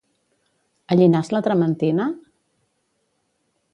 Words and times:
A 0.95 0.97
Llinars 1.01 1.29
la 1.37 1.43
trementina? 1.49 2.07